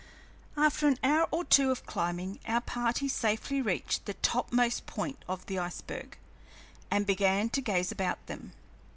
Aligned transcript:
After 0.57 0.87
an 0.87 0.97
hour 1.03 1.27
or 1.29 1.43
two 1.45 1.69
of 1.69 1.85
climbing, 1.85 2.39
our 2.47 2.61
party 2.61 3.07
safely 3.07 3.61
reached 3.61 4.05
the 4.07 4.15
topmost 4.15 4.87
point 4.87 5.23
of 5.27 5.45
the 5.45 5.59
iceberg, 5.59 6.17
and 6.89 7.05
began 7.05 7.49
to 7.51 7.61
gaze 7.61 7.91
about 7.91 8.25
them. 8.25 8.53